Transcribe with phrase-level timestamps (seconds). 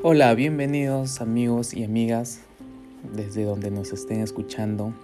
[0.00, 2.38] Hola, bienvenidos amigos y amigas
[3.16, 4.94] desde donde nos estén escuchando.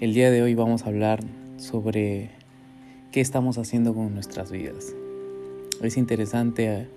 [0.00, 1.20] El día de hoy vamos a hablar
[1.58, 2.30] sobre
[3.10, 4.94] qué estamos haciendo con nuestras vidas.
[5.82, 6.88] Es interesante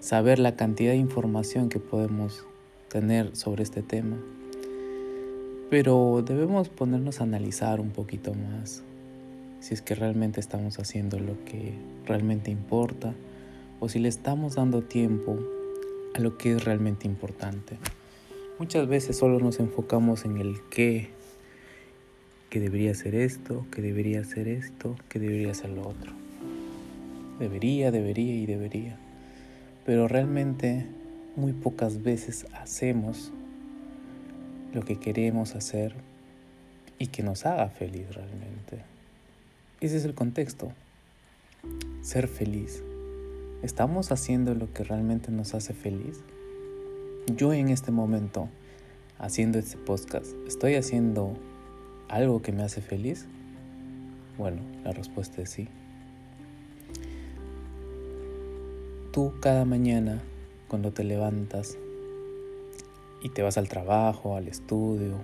[0.00, 2.44] saber la cantidad de información que podemos
[2.88, 4.16] tener sobre este tema,
[5.70, 8.82] pero debemos ponernos a analizar un poquito más
[9.60, 11.74] si es que realmente estamos haciendo lo que
[12.06, 13.14] realmente importa
[13.78, 15.38] o si le estamos dando tiempo
[16.14, 17.78] a lo que es realmente importante.
[18.58, 21.10] Muchas veces solo nos enfocamos en el qué,
[22.50, 26.12] que debería ser esto, que debería ser esto, que debería ser lo otro.
[27.38, 28.98] Debería, debería y debería.
[29.86, 30.86] Pero realmente
[31.36, 33.32] muy pocas veces hacemos
[34.74, 35.94] lo que queremos hacer
[36.98, 38.84] y que nos haga feliz realmente.
[39.80, 40.72] Ese es el contexto.
[42.02, 42.82] Ser feliz.
[43.62, 46.22] ¿Estamos haciendo lo que realmente nos hace feliz?
[47.36, 48.48] Yo en este momento,
[49.18, 51.36] haciendo este podcast, ¿estoy haciendo
[52.08, 53.26] algo que me hace feliz?
[54.38, 55.68] Bueno, la respuesta es sí.
[59.12, 60.22] Tú cada mañana,
[60.66, 61.76] cuando te levantas
[63.22, 65.16] y te vas al trabajo, al estudio,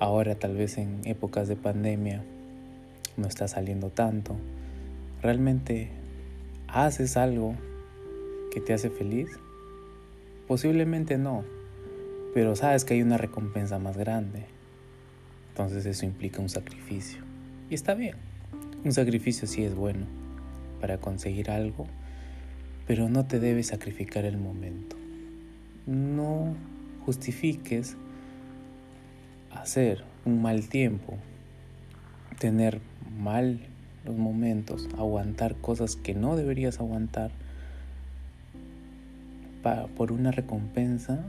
[0.00, 2.22] ahora tal vez en épocas de pandemia
[3.16, 4.36] no está saliendo tanto,
[5.22, 5.88] ¿realmente
[6.68, 7.54] haces algo
[8.52, 9.28] que te hace feliz?
[10.48, 11.44] Posiblemente no,
[12.34, 14.44] pero sabes que hay una recompensa más grande.
[15.50, 17.22] Entonces eso implica un sacrificio.
[17.70, 18.16] Y está bien,
[18.84, 20.06] un sacrificio sí es bueno
[20.80, 21.86] para conseguir algo,
[22.86, 24.96] pero no te debes sacrificar el momento.
[25.86, 26.54] No
[27.06, 27.96] justifiques
[29.52, 31.16] hacer un mal tiempo,
[32.38, 32.80] tener
[33.18, 33.60] mal
[34.04, 37.30] los momentos, aguantar cosas que no deberías aguantar
[39.96, 41.24] por una recompensa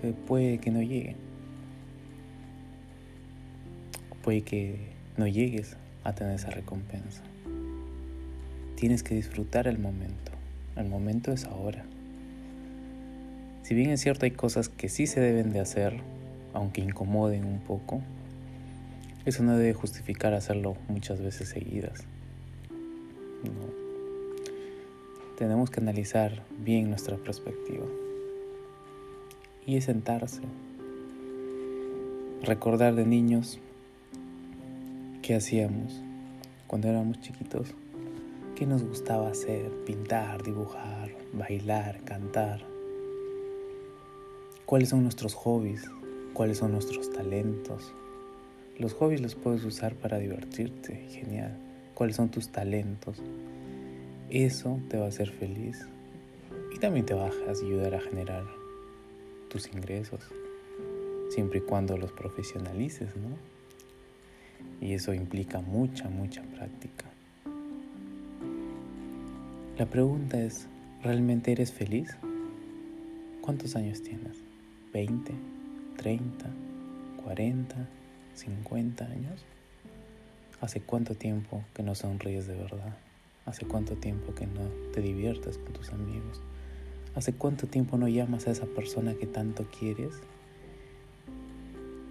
[0.00, 1.16] que puede que no llegue.
[4.22, 7.22] Puede que no llegues a tener esa recompensa.
[8.76, 10.32] Tienes que disfrutar el momento.
[10.76, 11.84] El momento es ahora.
[13.62, 16.00] Si bien es cierto hay cosas que sí se deben de hacer,
[16.54, 18.00] aunque incomoden un poco,
[19.24, 22.04] eso no debe justificar hacerlo muchas veces seguidas.
[23.42, 23.82] No.
[25.36, 27.86] Tenemos que analizar bien nuestra perspectiva.
[29.66, 30.42] Y sentarse.
[32.42, 33.58] Recordar de niños
[35.22, 36.00] qué hacíamos
[36.66, 37.74] cuando éramos chiquitos.
[38.56, 39.70] ¿Qué nos gustaba hacer?
[39.86, 42.64] Pintar, dibujar, bailar, cantar.
[44.66, 45.88] ¿Cuáles son nuestros hobbies?
[46.32, 47.92] cuáles son nuestros talentos.
[48.78, 51.56] Los hobbies los puedes usar para divertirte, genial.
[51.94, 53.22] ¿Cuáles son tus talentos?
[54.30, 55.86] Eso te va a hacer feliz
[56.74, 58.44] y también te va a ayudar a generar
[59.50, 60.20] tus ingresos,
[61.28, 63.36] siempre y cuando los profesionalices, ¿no?
[64.80, 67.04] Y eso implica mucha, mucha práctica.
[69.78, 70.66] La pregunta es,
[71.02, 72.16] ¿realmente eres feliz?
[73.42, 74.38] ¿Cuántos años tienes?
[74.94, 75.32] ¿20?
[75.96, 76.46] 30,
[77.22, 77.88] 40,
[78.34, 79.44] 50 años?
[80.60, 82.96] ¿Hace cuánto tiempo que no sonríes de verdad?
[83.46, 86.40] ¿Hace cuánto tiempo que no te diviertes con tus amigos?
[87.14, 90.14] ¿Hace cuánto tiempo no llamas a esa persona que tanto quieres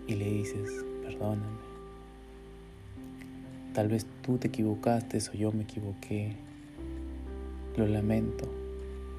[0.08, 1.72] y le dices, perdóname?
[3.74, 6.36] Tal vez tú te equivocaste o yo me equivoqué.
[7.78, 8.52] Lo lamento.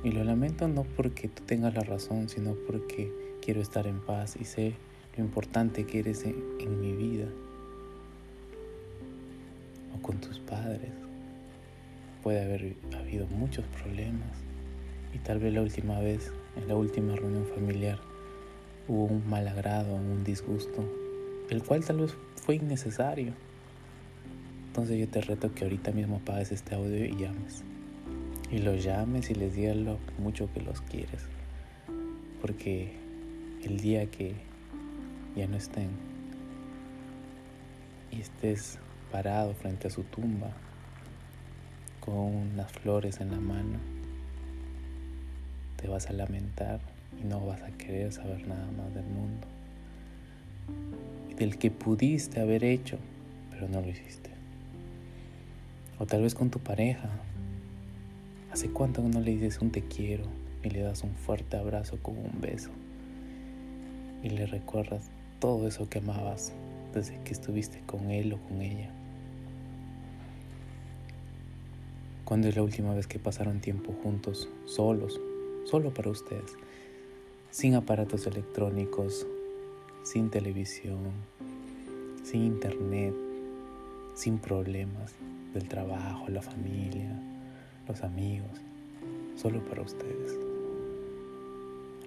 [0.05, 4.37] Y lo lamento no porque tú tengas la razón, sino porque quiero estar en paz
[4.39, 4.75] y sé
[5.17, 7.27] lo importante que eres en, mi vida
[9.95, 10.91] o con tus padres.
[12.23, 14.39] Puede haber habido muchos problemas
[15.15, 17.99] y tal vez la última vez, en la última reunión familiar,
[18.89, 20.85] hubo un mal agrado, un disgusto,
[21.51, 23.33] el cual tal vez fue innecesario.
[24.69, 27.63] Entonces yo te reto que ahorita mismo apagues este audio y llames.
[28.51, 31.27] Y los llames y les digas lo mucho que los quieres.
[32.41, 32.93] Porque
[33.65, 34.35] el día que
[35.35, 35.91] ya no estén
[38.11, 38.79] y estés
[39.11, 40.51] parado frente a su tumba
[42.01, 43.79] con unas flores en la mano,
[45.77, 46.81] te vas a lamentar
[47.21, 49.47] y no vas a querer saber nada más del mundo.
[51.31, 52.99] Y del que pudiste haber hecho,
[53.51, 54.31] pero no lo hiciste.
[55.99, 57.09] O tal vez con tu pareja.
[58.53, 60.25] ¿Hace cuánto no le dices un te quiero
[60.63, 62.71] y le das un fuerte abrazo con un beso?
[64.23, 65.11] y le recuerdas
[65.43, 66.53] todo eso que amabas
[66.95, 68.89] desde que estuviste con él o con ella.
[72.25, 75.21] ¿Cuándo es la última vez que pasaron tiempo juntos, solos,
[75.65, 76.57] solo para ustedes?
[77.51, 79.27] Sin aparatos electrónicos,
[80.05, 81.11] sin televisión,
[82.23, 83.13] sin internet,
[84.15, 85.13] sin problemas
[85.55, 87.21] del trabajo, la familia,
[87.89, 88.61] los amigos,
[89.35, 90.39] solo para ustedes.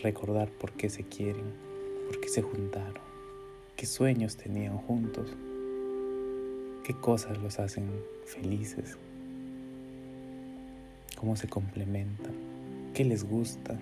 [0.01, 1.51] Recordar por qué se quieren,
[2.07, 3.14] por qué se juntaron,
[3.85, 5.29] qué sueños tenían juntos,
[6.83, 7.87] qué cosas los hacen
[8.25, 8.97] felices,
[11.15, 12.33] cómo se complementan,
[12.95, 13.77] qué les gusta.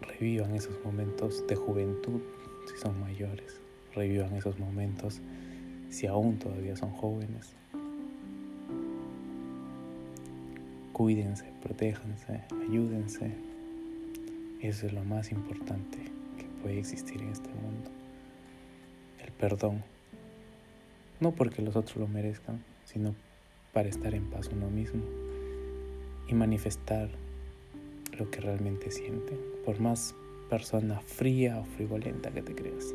[0.00, 2.22] revivan esos momentos de juventud
[2.66, 3.60] si son mayores,
[3.94, 5.20] revivan esos momentos
[5.90, 7.54] si aún todavía son jóvenes.
[10.94, 13.51] Cuídense, protéjanse, ayúdense.
[14.62, 15.98] Eso es lo más importante
[16.38, 17.90] que puede existir en este mundo.
[19.20, 19.82] El perdón.
[21.18, 23.16] No porque los otros lo merezcan, sino
[23.72, 25.02] para estar en paz uno mismo
[26.28, 27.08] y manifestar
[28.16, 30.14] lo que realmente siente, por más
[30.48, 32.94] persona fría o frivolenta que te creas.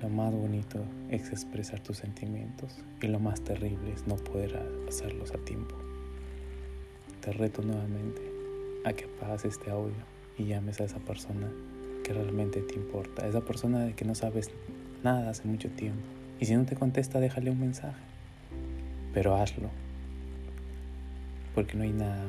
[0.00, 4.56] Lo más bonito es expresar tus sentimientos y lo más terrible es no poder
[4.88, 5.74] hacerlos a tiempo.
[7.20, 8.31] Te reto nuevamente
[8.84, 9.94] a que pases este audio
[10.38, 11.48] y llames a esa persona
[12.02, 14.50] que realmente te importa, esa persona de que no sabes
[15.02, 16.02] nada hace mucho tiempo.
[16.40, 18.02] Y si no te contesta, déjale un mensaje.
[19.14, 19.70] Pero hazlo.
[21.54, 22.26] Porque no hay nada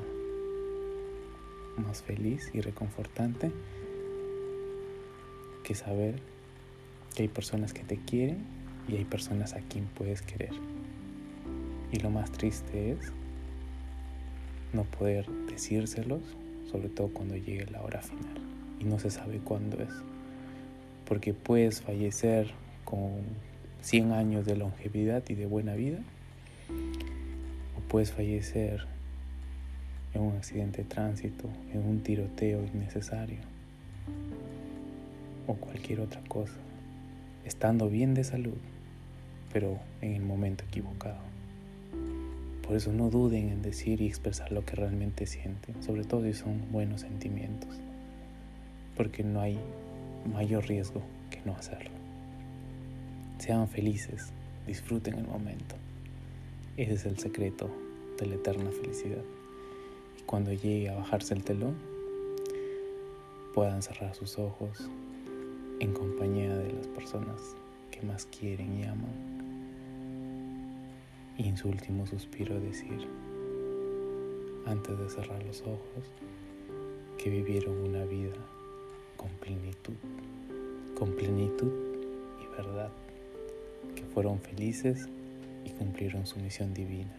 [1.77, 3.51] más feliz y reconfortante
[5.63, 6.19] que saber
[7.15, 8.45] que hay personas que te quieren
[8.88, 10.51] y hay personas a quien puedes querer.
[11.91, 13.11] Y lo más triste es
[14.73, 16.21] no poder decírselos,
[16.73, 18.41] sobre todo cuando llegue la hora final
[18.79, 19.91] y no se sabe cuándo es.
[21.05, 22.49] Porque puedes fallecer
[22.83, 23.21] con
[23.81, 25.99] 100 años de longevidad y de buena vida
[27.77, 28.87] o puedes fallecer
[30.15, 33.39] en un accidente de tránsito, en un tiroteo innecesario
[35.45, 36.55] o cualquier otra cosa,
[37.45, 38.57] estando bien de salud,
[39.51, 41.32] pero en el momento equivocado.
[42.65, 46.33] Por eso no duden en decir y expresar lo que realmente sienten, sobre todo si
[46.33, 47.69] son buenos sentimientos,
[48.95, 49.60] porque no hay
[50.33, 51.92] mayor riesgo que no hacerlo.
[53.38, 54.31] Sean felices,
[54.65, 55.75] disfruten el momento.
[56.77, 57.69] Ese es el secreto
[58.18, 59.24] de la eterna felicidad
[60.25, 61.75] cuando llegue a bajarse el telón,
[63.54, 64.89] puedan cerrar sus ojos
[65.80, 67.39] en compañía de las personas
[67.92, 69.32] que más quieren y aman.
[71.38, 73.07] Y en su último suspiro decir,
[74.65, 76.12] antes de cerrar los ojos,
[77.18, 78.35] que vivieron una vida
[79.18, 79.95] con plenitud,
[80.95, 81.71] con plenitud
[82.44, 82.91] y verdad,
[83.95, 85.07] que fueron felices
[85.65, 87.15] y cumplieron su misión divina.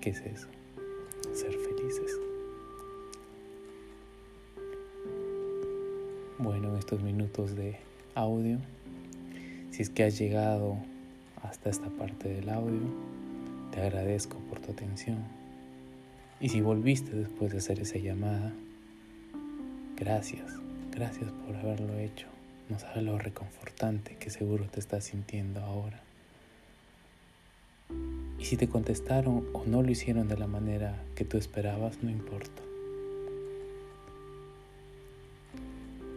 [0.00, 0.48] ¿Qué es eso?
[1.32, 2.18] Ser felices.
[6.38, 7.76] Bueno, en estos minutos de
[8.14, 8.58] audio,
[9.70, 10.78] si es que has llegado
[11.42, 12.80] hasta esta parte del audio,
[13.72, 15.18] te agradezco por tu atención.
[16.40, 18.52] Y si volviste después de hacer esa llamada,
[19.96, 20.52] gracias,
[20.90, 22.26] gracias por haberlo hecho.
[22.68, 26.00] No sabes lo reconfortante que seguro te estás sintiendo ahora.
[28.38, 32.10] Y si te contestaron o no lo hicieron de la manera que tú esperabas, no
[32.10, 32.62] importa.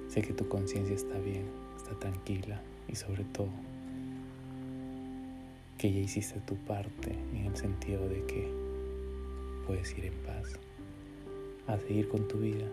[0.10, 1.46] Sé que tu conciencia está bien,
[1.77, 3.50] está tranquila y sobre todo
[5.86, 8.51] que ya hiciste tu parte en el sentido de que
[9.68, 10.58] puedes ir en paz
[11.68, 12.65] a seguir con tu vida.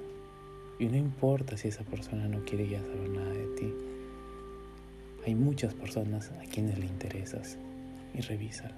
[0.79, 3.75] Y no importa si esa persona no quiere ya saber nada de ti.
[5.27, 7.59] Hay muchas personas a quienes le interesas
[8.15, 8.77] y revísalo.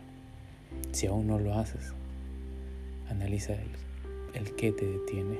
[0.91, 1.93] Si aún no lo haces,
[3.09, 3.69] analiza el,
[4.35, 5.39] el qué te detiene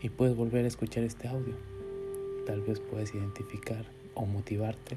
[0.00, 1.56] y puedes volver a escuchar este audio.
[2.46, 3.84] Tal vez puedes identificar
[4.14, 4.96] o motivarte